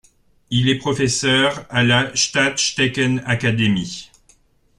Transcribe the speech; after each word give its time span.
Il 0.49 0.67
est 0.67 0.79
professeur 0.79 1.67
à 1.69 1.83
la 1.83 2.11
Stadstekenacademie. 2.15 4.09